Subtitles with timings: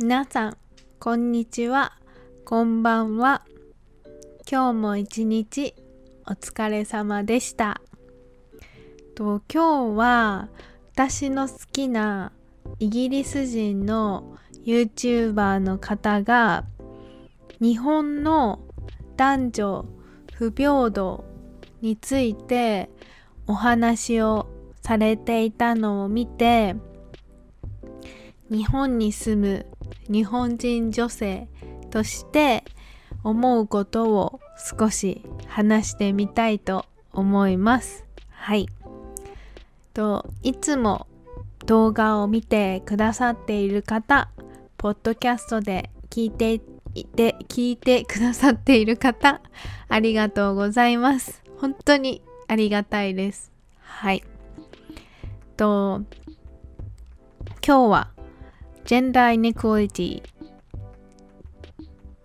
[0.00, 0.56] 皆さん、
[1.00, 1.98] こんにちは。
[2.44, 3.44] こんばんは。
[4.48, 5.74] 今日も一日
[6.24, 7.80] お疲れ様でした。
[9.16, 10.48] と今日は
[10.92, 12.32] 私の好きな
[12.78, 16.64] イギリス人の YouTuber の方が
[17.60, 18.67] 日本の
[19.18, 19.84] 男女
[20.32, 21.24] 不平等
[21.82, 22.88] について
[23.48, 24.46] お話を
[24.80, 26.76] されていたのを見て
[28.48, 29.66] 日本に住む
[30.08, 31.48] 日本人女性
[31.90, 32.64] として
[33.24, 34.40] 思うことを
[34.78, 38.04] 少し話してみたいと思います。
[38.30, 38.68] はい。
[39.94, 41.08] といつも
[41.66, 44.30] 動画を見てくださっている方、
[44.76, 46.60] ポッドキャストで聞いて
[47.00, 49.40] いて、聞いてくださっている方、
[49.88, 51.42] ありがとうございます。
[51.58, 53.52] 本当にありがたいです。
[53.80, 54.22] はい。
[55.56, 56.02] と、
[57.66, 58.10] 今日は、
[58.84, 60.22] ジェンダーイネクオリティ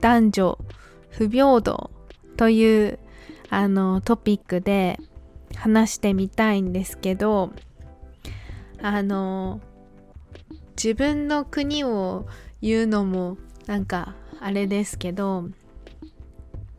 [0.00, 0.58] 男女
[1.10, 1.90] 不平等
[2.36, 2.98] という
[3.50, 4.98] あのトピックで
[5.54, 7.52] 話してみたいんですけど
[8.80, 9.60] あの
[10.76, 12.26] 自分の国を
[12.60, 13.36] 言うのも
[13.66, 15.48] なんかあれですけど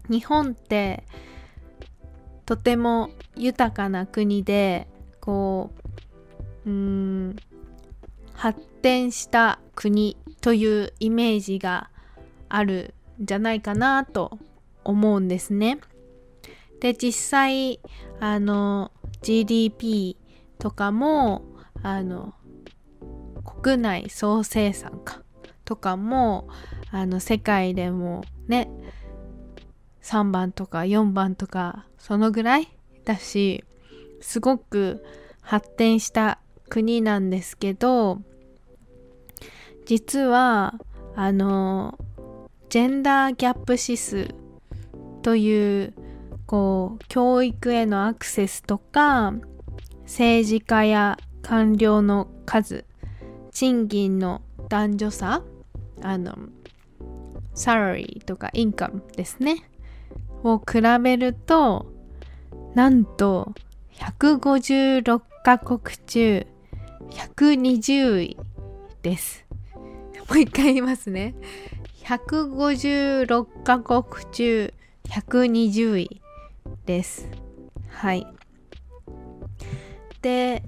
[0.09, 1.03] 日本って
[2.45, 4.87] とても豊かな国で
[5.19, 5.71] こ
[6.65, 7.35] ううん
[8.33, 11.89] 発展した国というイメージが
[12.49, 14.37] あるんじゃないかなと
[14.83, 15.79] 思うんですね。
[16.79, 17.79] で実際
[18.19, 18.91] あの
[19.21, 20.15] GDP
[20.59, 21.43] とかも
[21.83, 22.33] あの
[23.43, 25.21] 国内総生産か
[25.65, 26.47] とかも
[26.91, 28.69] あの世界でもね
[30.01, 32.67] 3番とか4番とかそのぐらい
[33.03, 33.63] だし
[34.21, 35.03] すごく
[35.41, 38.21] 発展した国なんですけど
[39.85, 40.75] 実は
[41.15, 41.97] あの
[42.69, 44.33] ジェンダーギャップ指数
[45.21, 45.93] という
[46.45, 49.33] こう教育へのアクセスとか
[50.03, 52.85] 政治家や官僚の数
[53.51, 55.43] 賃金の男女差
[56.01, 56.37] あの
[57.57, 59.69] サラリーとかインカムですね
[60.43, 61.91] を比べると
[62.75, 63.53] なんと
[63.95, 66.45] 156カ国中
[67.09, 68.37] 120位
[69.01, 69.45] です
[70.29, 71.35] もう一回言いますね
[72.03, 74.73] 156カ国中
[75.09, 76.21] 120位
[76.85, 77.29] です。
[77.89, 78.27] はい。
[80.21, 80.63] で、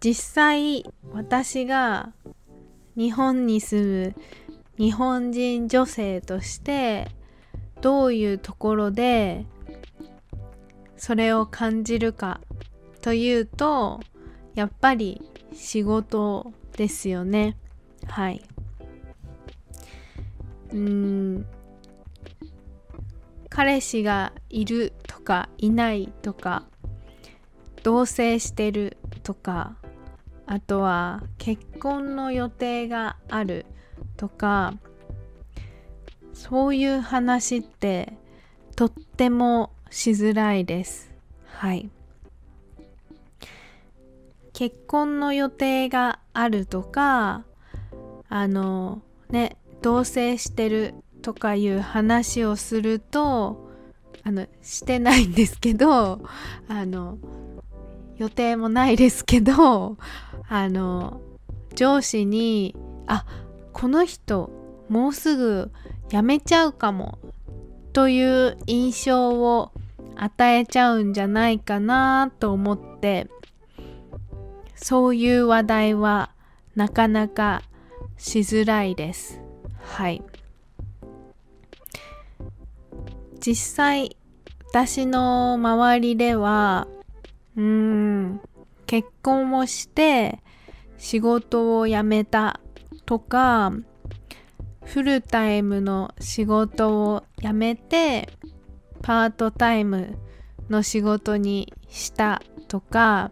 [0.00, 2.12] 実際私が
[2.96, 4.14] 日本に住む
[4.78, 7.08] 日本人女性として
[7.80, 9.46] どういうところで
[10.96, 12.40] それを感じるか
[13.00, 14.00] というと
[14.54, 15.22] やっぱり
[15.54, 17.56] 仕事ですよね。
[18.06, 18.42] はい。
[20.72, 21.46] うん
[23.48, 26.64] 彼氏がいるとかいないとか
[27.82, 29.76] 同棲してるとか
[30.46, 33.64] あとは結婚の予定がある
[34.16, 34.74] とか
[36.32, 38.12] そういう話って
[38.76, 41.10] とってもしづらいです。
[41.46, 41.88] はい。
[44.52, 47.44] 結婚の予定があるとか
[48.28, 53.68] あのね同棲してるとかいう話をすると
[54.22, 56.20] あのしてないんですけど
[56.68, 57.18] あの
[58.16, 59.96] 予定もないですけど
[60.48, 61.20] あの
[61.74, 62.74] 上司に
[63.06, 63.26] 「あ
[63.76, 64.48] この人
[64.88, 65.70] もうすぐ
[66.08, 67.18] 辞めちゃうかも」
[67.92, 69.70] という印象を
[70.14, 73.28] 与えちゃうんじゃないかなと思って
[74.74, 76.30] そういう話題は
[76.74, 77.60] なかなか
[78.16, 79.42] しづらいです。
[79.82, 80.22] はい
[83.40, 84.16] 実際
[84.70, 86.88] 私の周りでは
[87.58, 88.40] うん
[88.86, 90.42] 結婚をして
[90.96, 92.60] 仕事を辞めた
[93.06, 93.72] とか
[94.84, 98.28] フルタイムの仕事を辞めて
[99.02, 100.18] パートタイム
[100.68, 103.30] の仕事にしたとか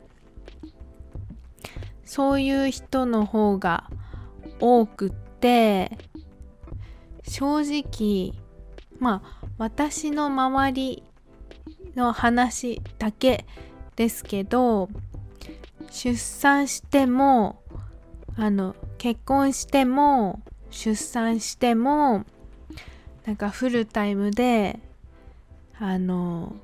[2.05, 3.91] そういう人の方が
[4.61, 5.99] 多くって
[7.27, 8.33] 正直
[8.99, 11.03] まあ私の周り
[11.97, 13.47] の話だけ
[13.97, 14.89] ですけど
[15.91, 17.64] 出産しても
[18.37, 22.25] あの結婚しても出産しても
[23.25, 24.81] なんかフルタイムで
[25.79, 26.57] あの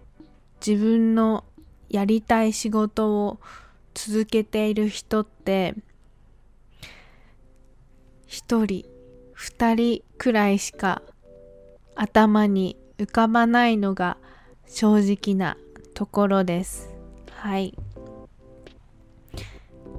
[0.65, 1.45] 自分の
[1.89, 3.41] やりたい仕事を
[3.95, 5.75] 続けている人って
[8.27, 8.85] 一人
[9.33, 11.03] 二人くらいしか
[11.97, 14.17] 頭に浮かばないのが
[14.67, 15.57] 正直な
[15.95, 16.91] ところです。
[17.31, 17.75] はい。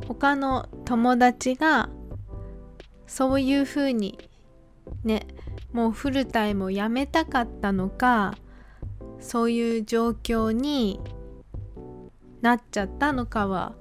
[0.08, 1.90] 他の友達が
[3.08, 4.18] そういうふうに
[5.04, 5.28] ね
[5.74, 8.36] もうフルタイムをやめたかったのか
[9.20, 11.00] そういう状況に
[12.42, 13.76] なっちゃったのかは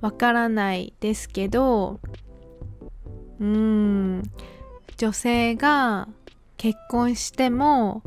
[0.00, 2.00] わからないですけど
[3.40, 4.22] うーん
[4.96, 6.08] 女性が
[6.56, 8.02] 結婚しても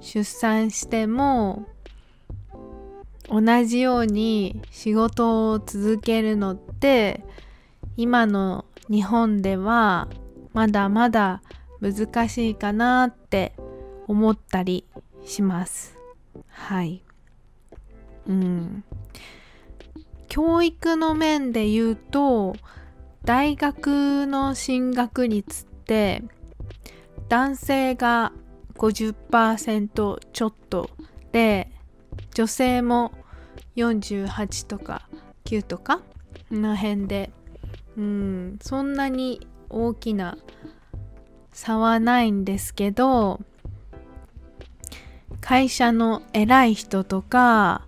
[0.00, 1.66] 出産しても
[3.30, 7.24] 同じように仕事を続けるのって
[7.96, 10.08] 今の日本では
[10.52, 11.42] まだまだ
[11.80, 13.54] 難しいかなって
[14.08, 14.84] 思ったり
[15.24, 15.96] します。
[16.48, 17.04] はい。
[18.26, 18.84] うん。
[20.28, 22.54] 教育の面で言うと
[23.24, 26.24] 大学の進学率って
[27.28, 28.32] 男性が
[28.74, 30.90] 50%ちょっと
[31.32, 31.70] で
[32.34, 33.12] 女性も
[33.76, 35.08] 48とか
[35.44, 36.00] 9とか
[36.50, 37.30] の辺で
[37.96, 40.36] うんそんなに大きな
[41.52, 43.40] 差はないんですけど
[45.40, 47.86] 会社の偉い人とか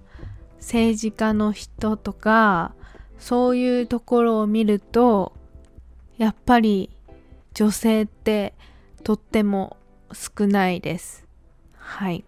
[0.58, 2.74] 政治家の人とか
[3.18, 5.32] そういうところを見ると
[6.18, 6.90] やっぱり
[7.54, 8.54] 女性って
[9.04, 9.76] とっても
[10.12, 11.26] 少ないです。
[11.76, 12.24] はい。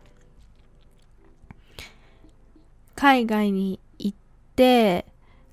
[3.04, 4.18] 海外に行っ
[4.56, 5.04] て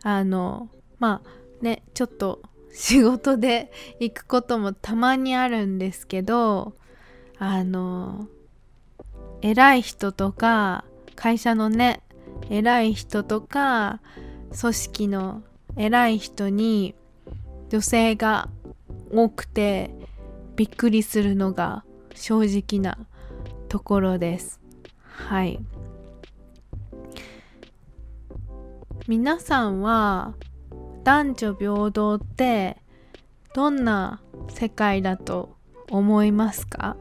[0.04, 0.70] あの
[1.00, 1.30] まあ
[1.62, 6.76] ねちょっと仕事で行くこともたまにあるんですけど
[7.40, 8.30] あの
[9.42, 10.86] 偉い人とか
[11.18, 12.02] 会社のね
[12.50, 14.00] 偉い人とか
[14.58, 15.44] 組織の
[15.76, 16.96] 偉い人に
[17.68, 18.48] 女性が
[19.14, 19.94] 多くて
[20.56, 21.84] びっくりするのが
[22.16, 22.98] 正直な
[23.68, 24.62] ところです。
[25.10, 25.60] はい。
[29.08, 30.36] 皆さんは
[31.04, 32.78] 男女平等って
[33.54, 35.58] どんな世界だと
[35.90, 36.96] 思いますか？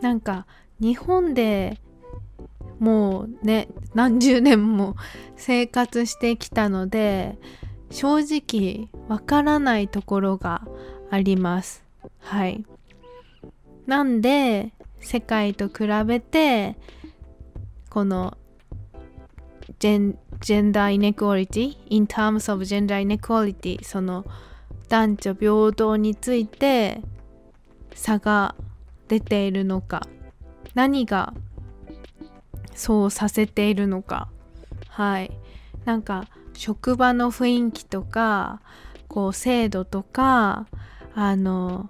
[0.00, 0.46] なんか
[0.78, 1.80] 日本で
[2.78, 4.94] もうね何十年も
[5.36, 7.38] 生活してきたので
[7.90, 10.62] 正直わからないところが
[11.10, 11.82] あります。
[12.20, 12.64] はい。
[13.86, 16.76] なんで世界と比べて
[17.90, 18.36] この
[19.78, 24.24] ジェンジェンダーイネクオリティ in terms of gender inequality その
[24.88, 27.00] 男女平等について
[27.94, 28.54] 差が
[29.08, 30.06] 出ているのか
[30.74, 31.34] 何が
[32.78, 34.28] そうさせているのか。
[34.88, 35.32] はい。
[35.84, 38.60] なんか職場の雰囲気とか
[39.08, 40.66] こう制度とか
[41.14, 41.88] あの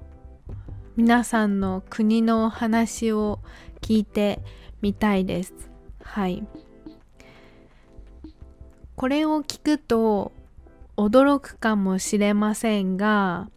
[0.96, 3.40] 皆さんの国の話を
[3.82, 4.40] 聞いて
[4.80, 5.52] みたいです。
[6.02, 6.46] はい。
[8.98, 10.32] これを聞くと
[10.96, 13.48] 驚くかもしれませんが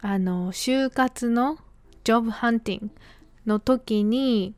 [0.00, 1.58] あの就活の
[2.04, 2.90] ジョブハンティング
[3.44, 4.54] の時に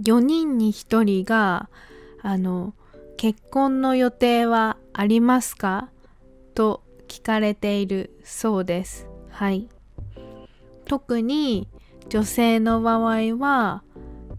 [0.00, 1.68] 4人に1人が
[2.22, 2.74] あの
[3.16, 5.90] 結婚の予定はありますか？
[6.54, 9.08] と聞かれているそうです。
[9.30, 9.68] はい。
[10.84, 11.66] 特に
[12.08, 13.82] 女性の場合は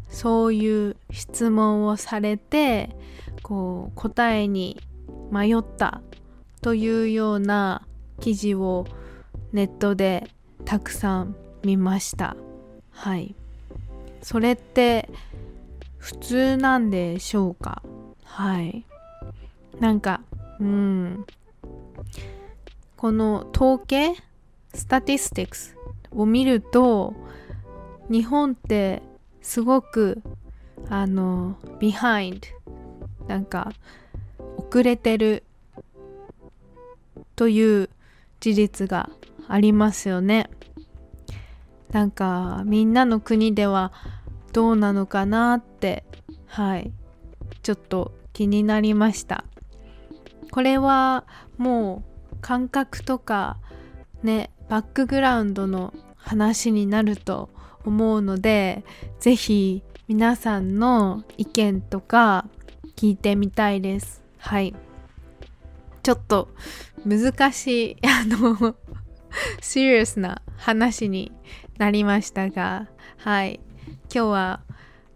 [0.07, 2.95] そういう質問をされて
[3.41, 4.77] こう答えに
[5.31, 6.01] 迷った
[6.61, 7.87] というような
[8.19, 8.85] 記事を
[9.51, 10.29] ネットで
[10.65, 12.35] たくさん見ました。
[12.91, 13.35] はい。
[14.21, 15.09] それって
[15.97, 17.81] 普通なんでしょうか？
[18.23, 18.85] はい
[19.79, 20.21] なんか
[20.59, 21.25] うん
[22.97, 24.13] この統計
[24.73, 25.75] スタティスティクス
[26.11, 27.15] を見ると
[28.09, 29.01] 日本って
[29.41, 30.21] すごく
[30.89, 32.41] あの behind
[33.27, 33.71] なんか
[34.57, 35.43] 遅れてる
[37.35, 37.89] という
[38.39, 39.09] 事実が
[39.47, 40.49] ありますよね。
[41.91, 43.91] なんかみんなの国では
[44.53, 46.03] どうなのかなって
[46.47, 46.91] はい。
[47.63, 49.43] ちょっと気になりました。
[50.51, 51.25] これは
[51.57, 53.57] もう感覚とか
[54.23, 57.49] ねバックグラウンドの話になると
[57.85, 58.83] 思うので
[59.19, 62.47] 是非皆さんの意見とか
[62.95, 64.23] 聞いてみたいです。
[64.37, 64.75] はい。
[66.03, 66.49] ちょっと
[67.05, 68.75] 難しい あの
[69.61, 71.31] シリアスな話に
[71.77, 73.59] なりましたがはい。
[74.13, 74.61] 今日は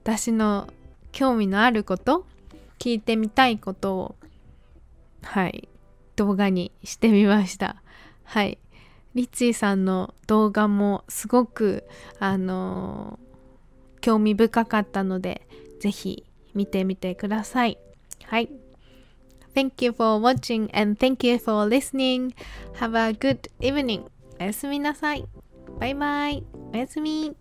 [0.04, 0.68] 私の
[1.12, 2.26] 興味のあること
[2.78, 4.16] 聞いてみたいことを
[5.24, 5.70] はい。
[6.16, 7.82] 動画にしてみました。
[8.24, 8.58] はい。
[9.16, 11.86] リッチーさんの動画もすごく
[12.20, 15.48] あのー、興味深かったので
[15.80, 17.79] ぜひ見てみてください
[18.25, 18.51] はい
[19.55, 22.33] Thank you for watching and thank you for listening.
[22.79, 24.05] Have a good evening.
[24.39, 25.27] おやすみなさい。
[25.79, 26.45] バイバイ。
[26.73, 27.37] おやすみ。